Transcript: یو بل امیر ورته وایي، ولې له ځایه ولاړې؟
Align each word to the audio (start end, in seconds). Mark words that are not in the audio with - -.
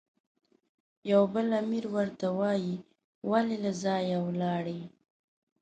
یو 1.11 1.21
بل 1.33 1.47
امیر 1.61 1.85
ورته 1.95 2.25
وایي، 2.39 2.75
ولې 3.29 3.57
له 3.63 3.71
ځایه 3.83 4.17
ولاړې؟ 4.27 4.81